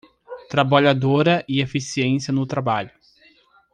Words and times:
Trabalhadora 0.49 1.45
e 1.47 1.59
eficiência 1.61 2.33
no 2.33 2.47
trabalho 2.47 2.89